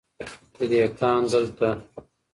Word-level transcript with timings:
چي 0.53 0.63
دهقان 0.71 1.21
دلته 1.31 1.69